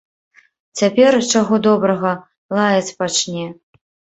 [0.81, 2.17] Цяпер, чаго добрага,
[2.59, 3.45] лаяць пачне.